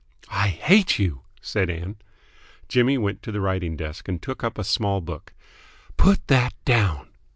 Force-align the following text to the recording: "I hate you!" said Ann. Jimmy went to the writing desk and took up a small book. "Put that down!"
"I 0.31 0.47
hate 0.47 0.97
you!" 0.97 1.21
said 1.43 1.69
Ann. 1.69 1.97
Jimmy 2.67 2.97
went 2.97 3.21
to 3.21 3.31
the 3.31 3.39
writing 3.39 3.77
desk 3.77 4.07
and 4.07 4.19
took 4.19 4.43
up 4.43 4.57
a 4.57 4.63
small 4.63 4.99
book. 4.99 5.31
"Put 5.95 6.25
that 6.25 6.53
down!" 6.65 7.09